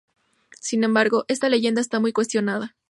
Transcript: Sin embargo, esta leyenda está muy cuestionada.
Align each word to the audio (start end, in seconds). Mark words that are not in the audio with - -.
Sin 0.59 0.83
embargo, 0.83 1.25
esta 1.27 1.47
leyenda 1.47 1.79
está 1.79 1.99
muy 1.99 2.11
cuestionada. 2.11 2.75